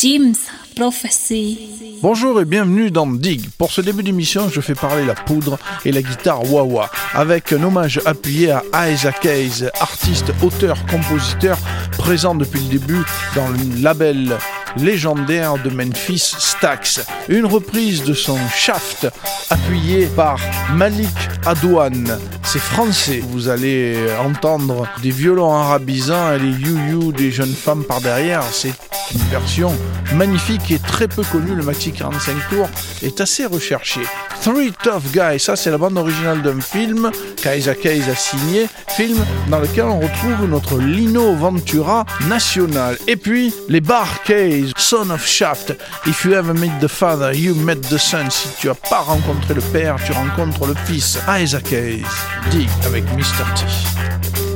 [0.00, 0.46] Jim's
[0.76, 1.98] Prophecy.
[2.00, 3.50] Bonjour et bienvenue dans Dig.
[3.58, 7.62] Pour ce début d'émission, je fais parler la poudre et la guitare wah-wah, avec un
[7.62, 11.58] hommage appuyé à Isaac Hayes, artiste, auteur, compositeur,
[11.98, 13.02] présent depuis le début
[13.34, 14.38] dans le label
[14.78, 17.04] légendaire de Memphis Stax.
[17.28, 19.06] Une reprise de son Shaft
[19.50, 20.38] appuyé par
[20.72, 21.08] Malik
[21.44, 22.18] Adouane.
[22.42, 23.22] C'est français.
[23.28, 28.42] Vous allez entendre des violons arabisants et les you-you des jeunes femmes par derrière.
[28.50, 28.72] C'est
[29.12, 29.72] une version
[30.14, 31.54] magnifique et très peu connue.
[31.54, 32.68] Le maxi 45 tours
[33.02, 34.00] est assez recherché.
[34.42, 39.18] Three Tough Guys, ça c'est la bande originale d'un film qu'Isaac Hayes a signé, film
[39.48, 42.96] dans lequel on retrouve notre Lino Ventura national.
[43.06, 45.74] Et puis les Bar Case, Son of Shaft.
[46.06, 48.30] If you ever meet the father, you met the son.
[48.30, 51.18] Si tu as pas rencontré le père, tu rencontres le fils.
[51.28, 52.04] Isaac Hayes,
[52.50, 53.44] dig avec Mr.
[53.54, 54.49] T.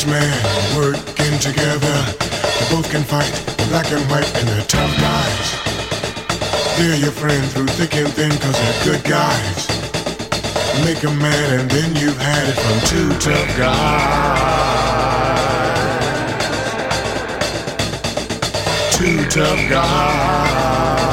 [0.00, 0.32] policeman,
[0.76, 1.96] working together.
[2.58, 3.30] They both can fight,
[3.68, 5.56] black and white, and they're tough guys.
[6.78, 9.68] They're your friend through thick and thin, cause they're good guys.
[10.84, 14.78] Make 'em mad, and then you've had it from two tough guys.
[18.96, 21.10] Two tough guys.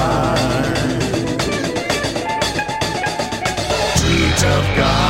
[3.99, 5.06] Two tough guys.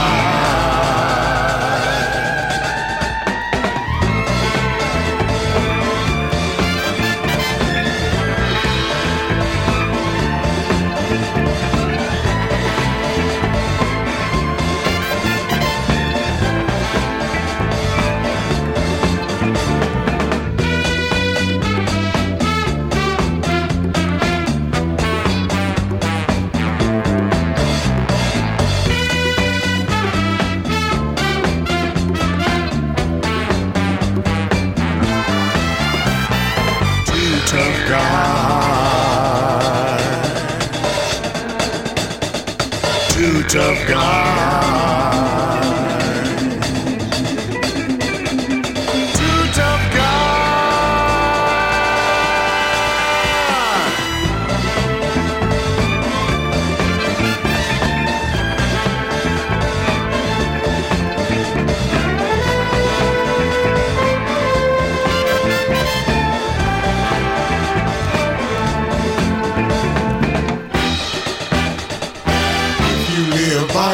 [43.99, 44.36] Tough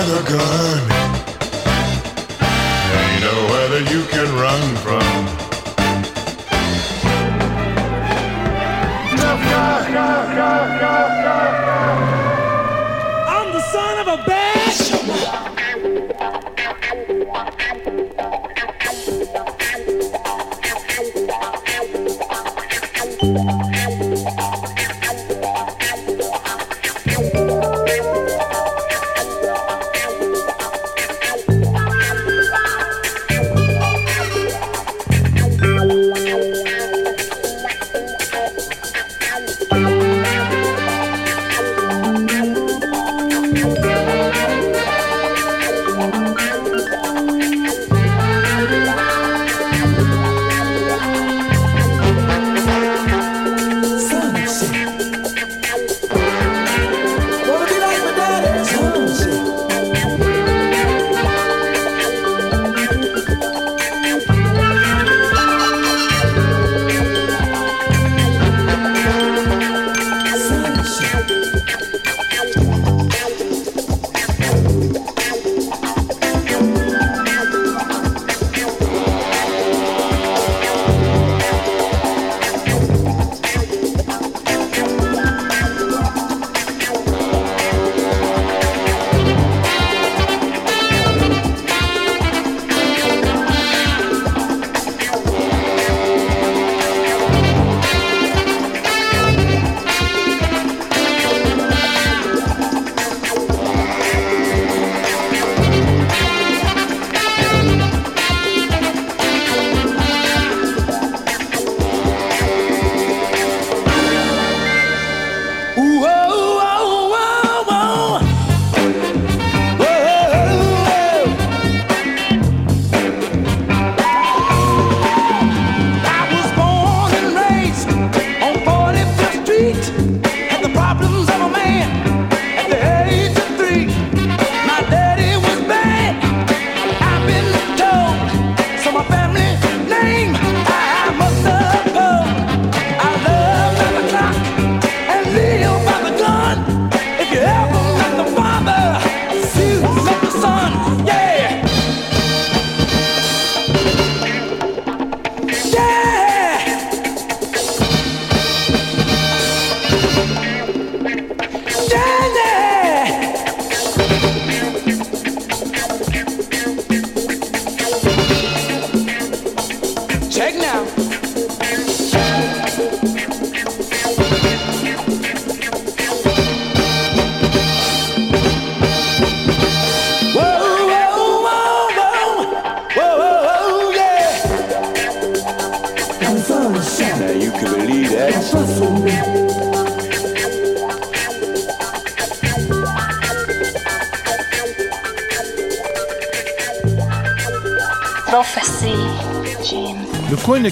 [0.05, 0.81] the gun.
[2.99, 5.09] Ain't no whether you can run from.
[9.17, 9.83] Tough guy.
[10.83, 11.22] I'm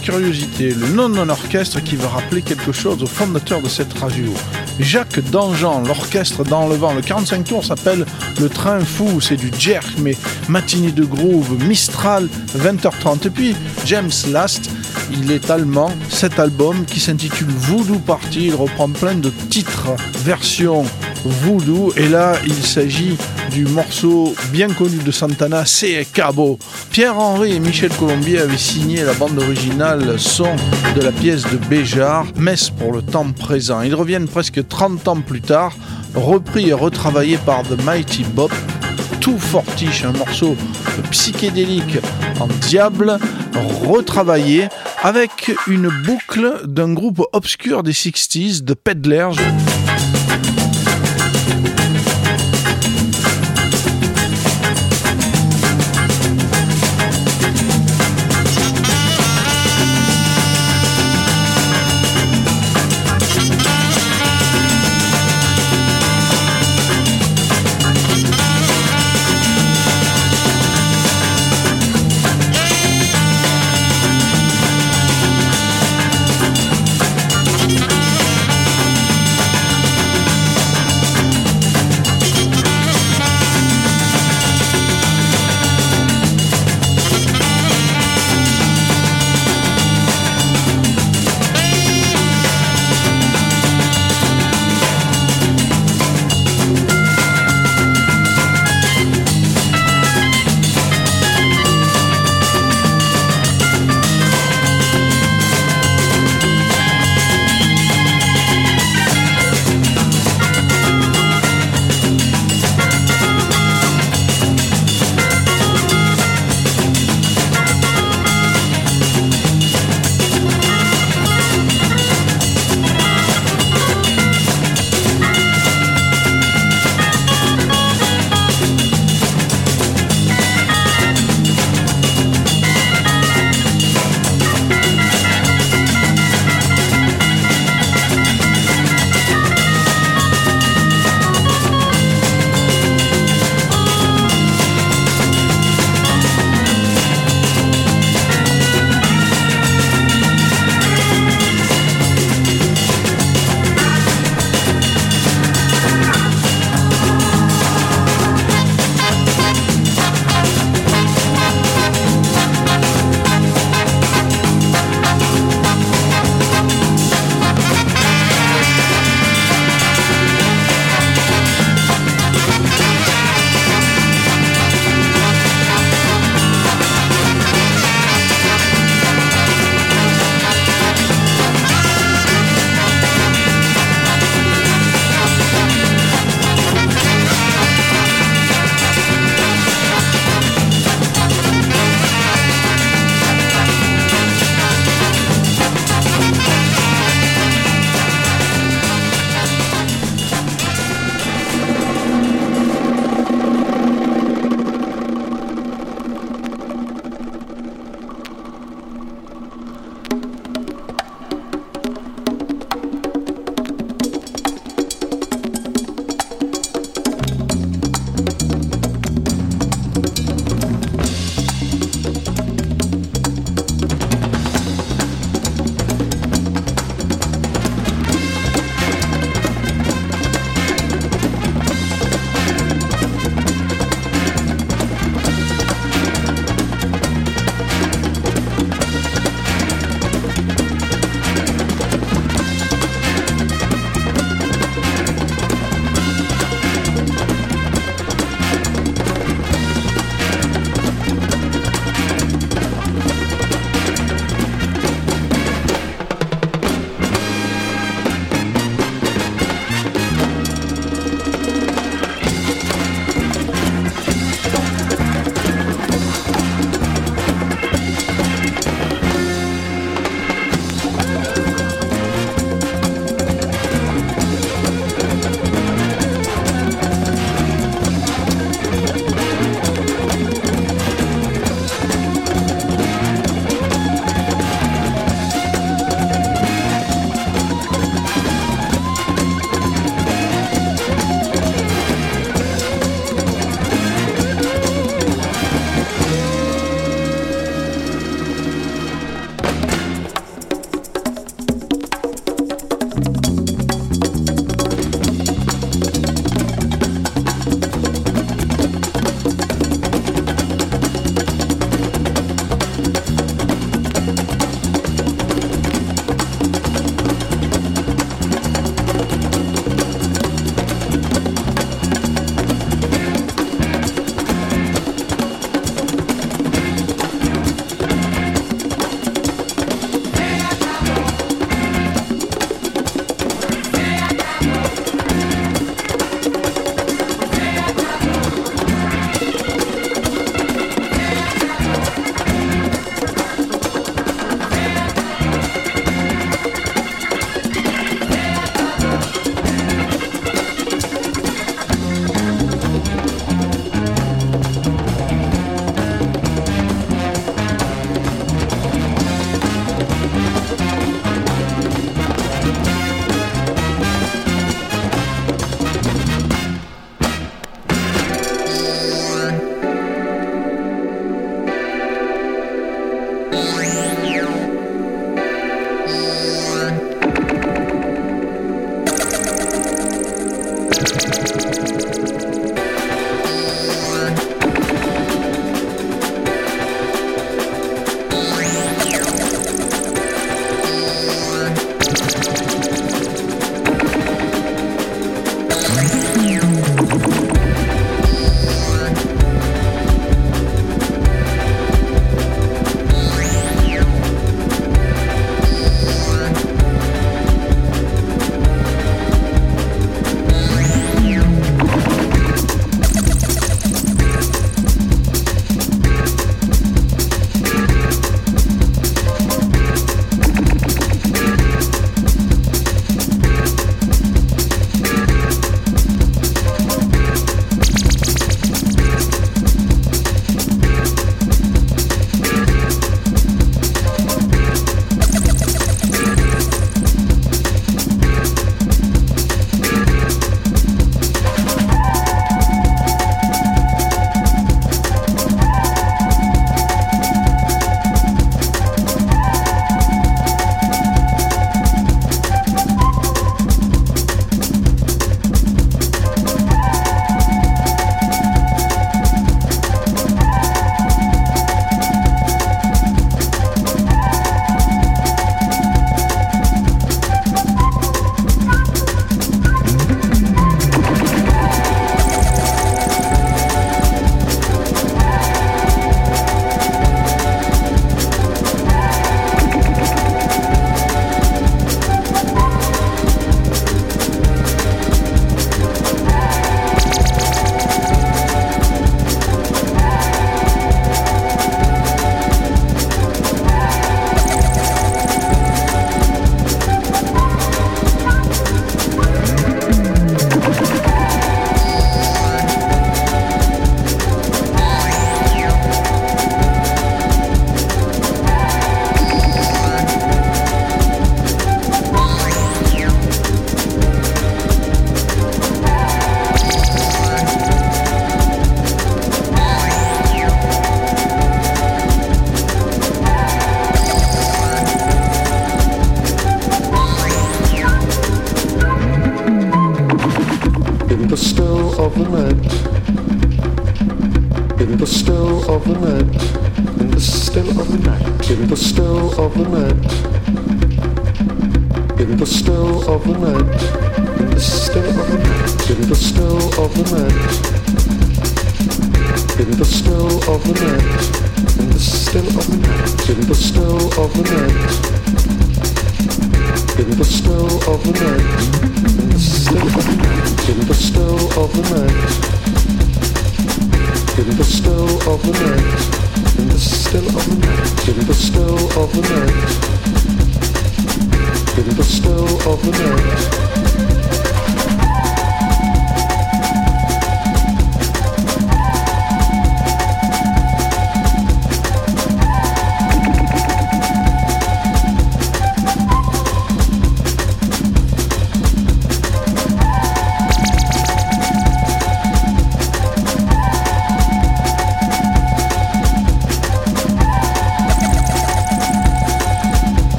[0.00, 4.32] curiosité, le nom d'un orchestre qui va rappeler quelque chose au fondateur de cette radio.
[4.78, 6.94] Jacques Dangean, l'orchestre dans le vent.
[6.94, 8.06] Le 45 tours s'appelle
[8.40, 10.16] Le Train Fou, c'est du jerk, mais
[10.48, 13.26] matinée de groove, Mistral, 20h30.
[13.26, 14.70] Et puis James Last,
[15.12, 15.90] il est allemand.
[16.08, 19.88] Cet album qui s'intitule Voodoo Party, il reprend plein de titres,
[20.24, 20.84] version
[21.24, 21.92] voodoo.
[21.96, 23.16] Et là, il s'agit
[23.50, 26.58] du morceau bien connu de Santana, C'est Cabo.
[26.90, 30.54] Pierre-Henri et Michel Colombier avaient signé la bande originale son
[30.94, 33.82] de la pièce de Béjar, Messe pour le temps présent.
[33.82, 35.74] Ils reviennent presque 30 ans plus tard,
[36.14, 38.52] repris et retravaillé par The Mighty Bop.
[39.20, 40.56] Tout fortiche, un morceau
[41.10, 41.98] psychédélique
[42.40, 43.18] en diable,
[43.84, 44.68] retravaillé
[45.02, 49.36] avec une boucle d'un groupe obscur des 60s, The Peddlers.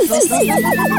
[0.00, 0.91] そうそう。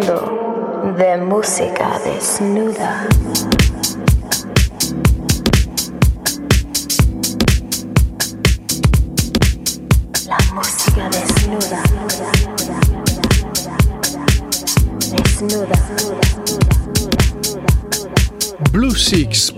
[0.00, 3.06] mundo de música desnuda.
[10.26, 11.82] La música desnuda.
[15.10, 15.78] Desnuda.
[18.72, 19.52] Blue Six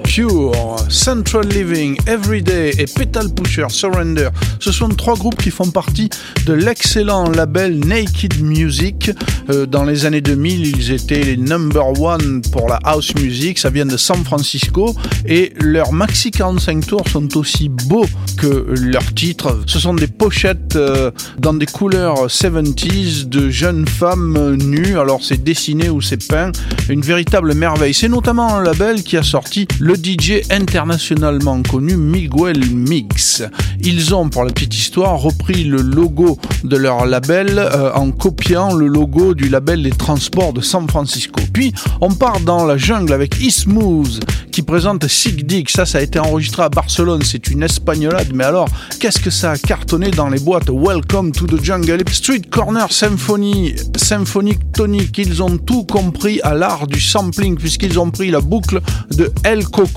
[0.90, 4.28] Central Living, Everyday et Petal Pusher Surrender.
[4.60, 6.10] Ce sont trois groupes qui font partie
[6.44, 9.10] de l'excellent label Naked Music.
[9.48, 13.58] Euh, dans les années 2000, ils étaient les number one pour la house music.
[13.58, 14.94] Ça vient de San Francisco
[15.24, 18.06] et leurs maxi 45 tours sont aussi beaux
[18.36, 19.62] que leurs titres.
[19.66, 24.98] Ce sont des pochettes euh, dans des couleurs 70s de jeunes femmes nues.
[24.98, 26.52] Alors c'est dessiné ou c'est peint.
[26.90, 27.94] Une véritable merveille.
[27.94, 33.42] C'est notamment un label qui a sorti le DJ internationalement connu Miguel Mix.
[33.80, 38.74] Ils ont, pour la petite histoire, repris le logo de leur label euh, en copiant
[38.74, 41.40] le logo du label des transports de San Francisco.
[41.52, 45.70] Puis on part dans la jungle avec Ismooth qui présente Sig Dick.
[45.70, 47.22] Ça, ça a été enregistré à Barcelone.
[47.22, 48.32] C'est une espagnolade.
[48.34, 48.68] Mais alors,
[49.00, 52.02] qu'est-ce que ça a cartonné dans les boîtes Welcome to the Jungle.
[52.10, 55.16] Street Corner Symphony, Symphonic Tonic.
[55.18, 58.80] Ils ont tout compris à l'art du sampling puisqu'ils ont pris la boucle
[59.16, 59.91] de El Coco.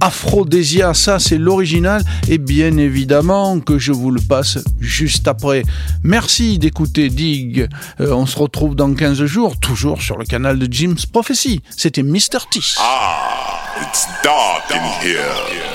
[0.00, 2.02] Aphrodisia, ça c'est l'original.
[2.28, 5.62] Et bien évidemment que je vous le passe juste après.
[6.02, 7.68] Merci d'écouter Dig.
[8.00, 11.62] Euh, on se retrouve dans 15 jours, toujours sur le canal de Jim's Prophecy.
[11.76, 12.46] C'était Mr.
[12.50, 12.60] T.
[12.78, 15.68] Ah, it's dark in here.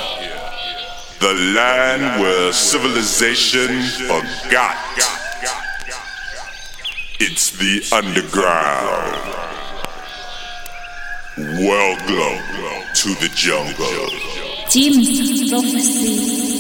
[1.19, 4.75] The land where civilization forgot.
[7.19, 9.52] It's the underground.
[11.35, 14.07] Welcome to the jungle.
[14.69, 16.52] Jim's prophecy.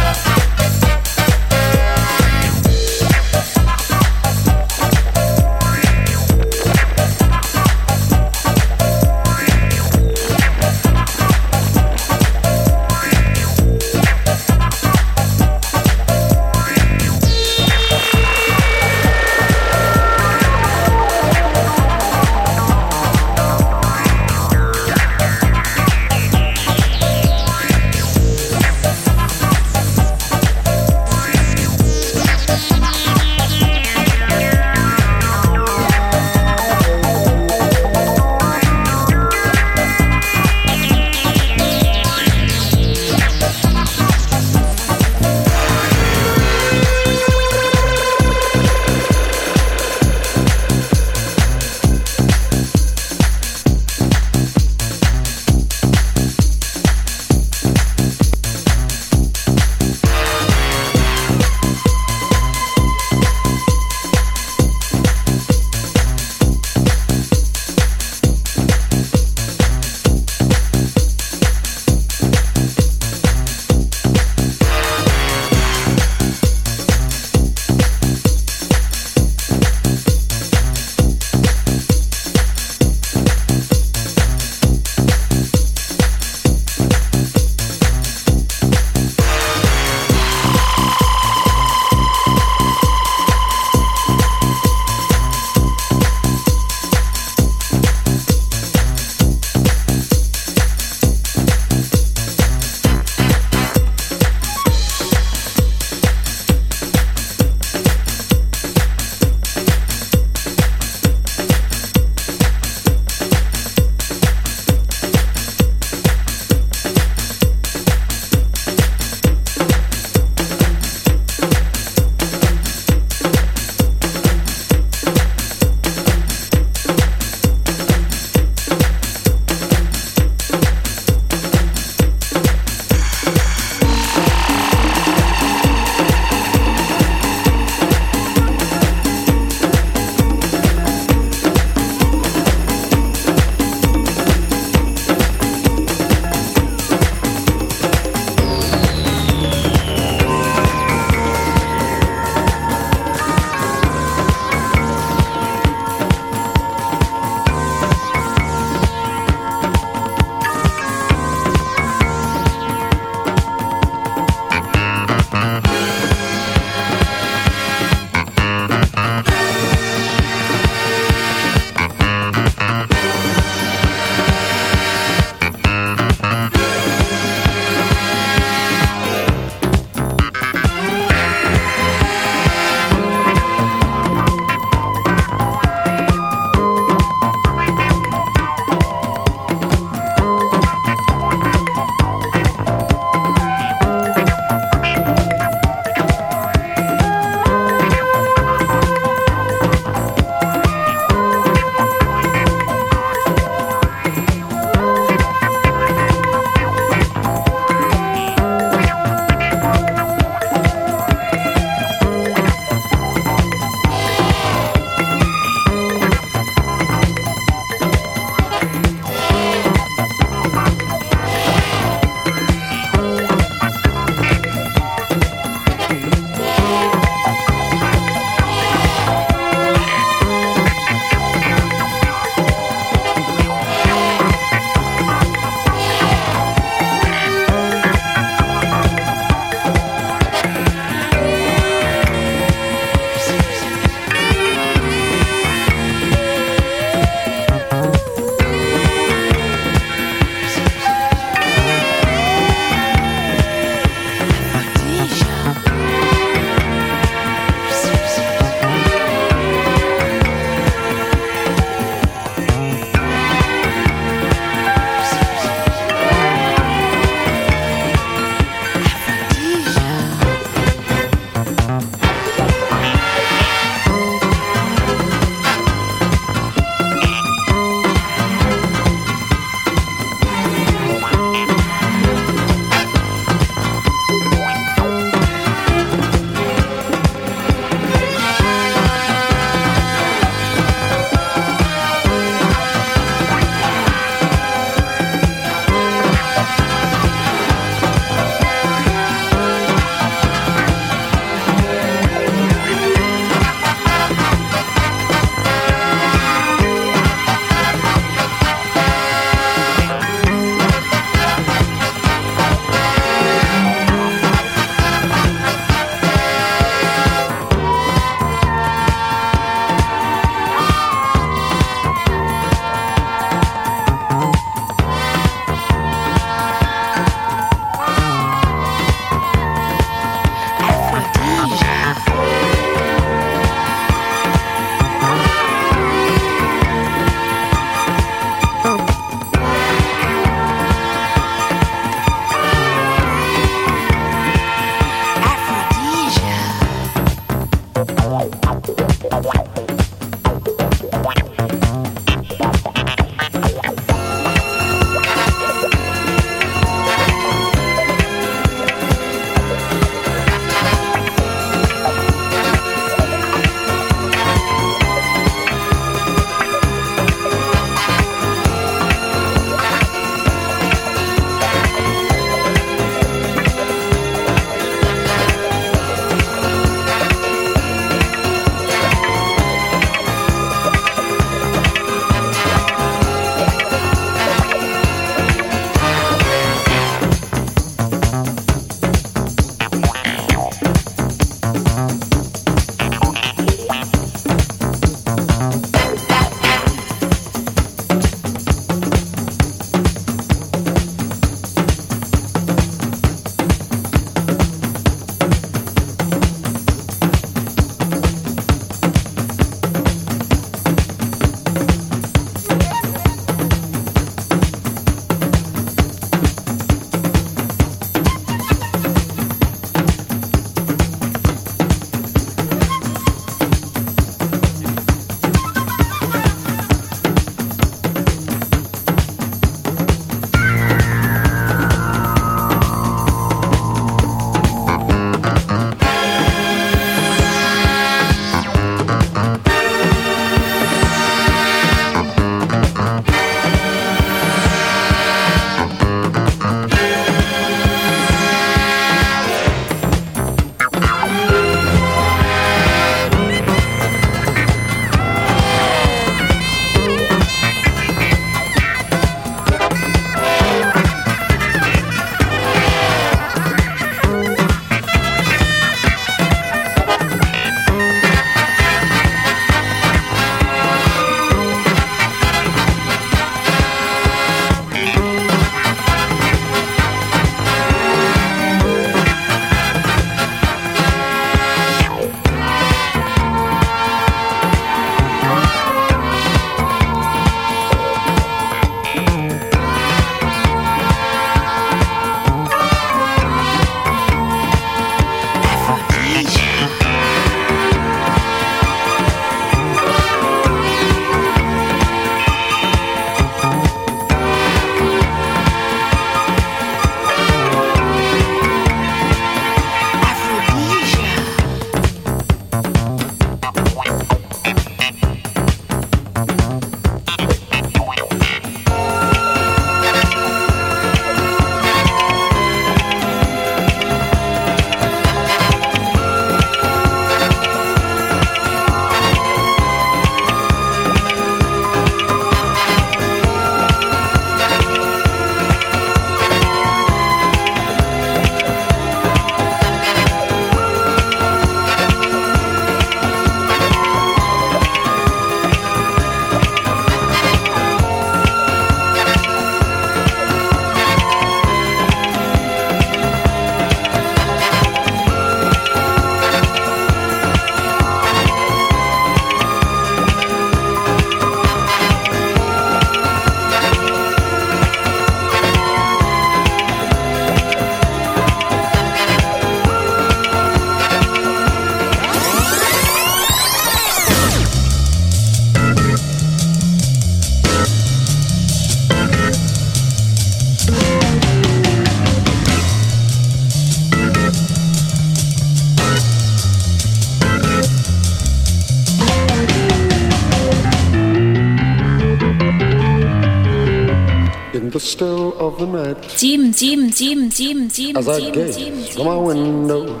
[596.22, 600.00] Jim, Jim, Jim, Jim, Jim, As I Jim, gaze Jim, from my window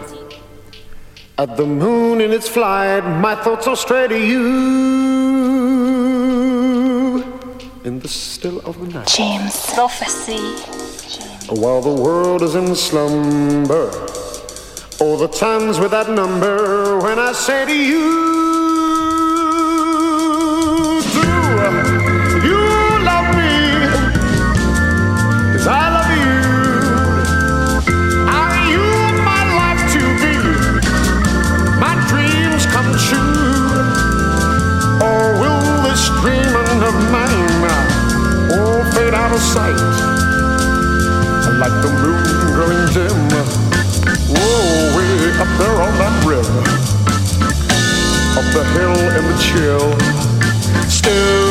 [1.36, 4.44] at the moon in its flight, my thoughts are straight to you.
[7.82, 10.38] In the still of the night, James Prophecy.
[11.60, 13.90] while the world is in slumber,
[15.00, 18.41] oh, the times without number when I say to you,
[39.32, 39.76] out of sight?
[41.58, 43.18] Like the moon growing dim.
[44.28, 46.46] Whoa, way up there on that rim.
[48.36, 49.88] up the hill in the chill.
[50.88, 51.41] Still